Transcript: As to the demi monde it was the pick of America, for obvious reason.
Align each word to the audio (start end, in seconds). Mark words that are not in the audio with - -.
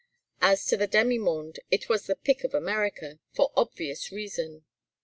As 0.41 0.65
to 0.65 0.75
the 0.77 0.87
demi 0.87 1.19
monde 1.19 1.59
it 1.69 1.87
was 1.87 2.07
the 2.07 2.15
pick 2.15 2.43
of 2.43 2.55
America, 2.55 3.19
for 3.35 3.51
obvious 3.55 4.11
reason. 4.11 4.65